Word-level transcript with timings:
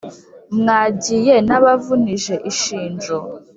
Mwagiye 0.59 1.35
nabavunije 1.47 2.35
ishinjo 2.51 3.17